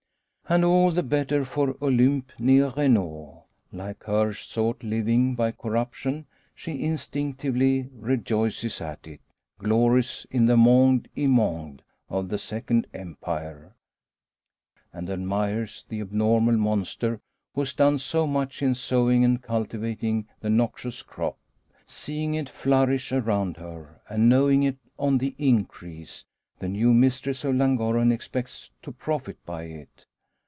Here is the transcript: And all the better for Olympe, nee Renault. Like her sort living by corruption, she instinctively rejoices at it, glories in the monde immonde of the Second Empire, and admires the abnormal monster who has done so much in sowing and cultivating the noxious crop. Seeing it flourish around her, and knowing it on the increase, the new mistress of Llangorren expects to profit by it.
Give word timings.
And 0.49 0.65
all 0.65 0.91
the 0.91 1.01
better 1.03 1.45
for 1.45 1.77
Olympe, 1.81 2.33
nee 2.37 2.59
Renault. 2.59 3.45
Like 3.71 4.03
her 4.03 4.33
sort 4.33 4.83
living 4.83 5.33
by 5.33 5.53
corruption, 5.53 6.25
she 6.53 6.83
instinctively 6.83 7.87
rejoices 7.93 8.81
at 8.81 9.07
it, 9.07 9.21
glories 9.59 10.27
in 10.29 10.47
the 10.47 10.57
monde 10.57 11.07
immonde 11.15 11.79
of 12.09 12.27
the 12.27 12.37
Second 12.37 12.85
Empire, 12.93 13.75
and 14.91 15.09
admires 15.09 15.85
the 15.87 16.01
abnormal 16.01 16.57
monster 16.57 17.21
who 17.55 17.61
has 17.61 17.71
done 17.71 17.97
so 17.97 18.27
much 18.27 18.61
in 18.61 18.75
sowing 18.75 19.23
and 19.23 19.41
cultivating 19.41 20.27
the 20.41 20.49
noxious 20.49 21.01
crop. 21.01 21.37
Seeing 21.85 22.33
it 22.33 22.49
flourish 22.49 23.13
around 23.13 23.55
her, 23.55 24.01
and 24.09 24.27
knowing 24.27 24.63
it 24.63 24.79
on 24.99 25.19
the 25.19 25.33
increase, 25.37 26.25
the 26.59 26.67
new 26.67 26.93
mistress 26.93 27.45
of 27.45 27.55
Llangorren 27.55 28.11
expects 28.11 28.69
to 28.81 28.91
profit 28.91 29.37
by 29.45 29.63
it. 29.63 30.05